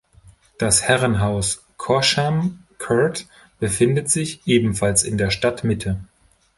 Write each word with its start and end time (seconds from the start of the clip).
Das 0.57 0.81
Herrenhaus 0.87 1.63
Corsham 1.77 2.63
Court 2.79 3.27
befindet 3.59 4.09
sich 4.09 4.41
ebenfalls 4.47 5.03
in 5.03 5.19
der 5.19 5.29
Stadtmitte. 5.29 5.99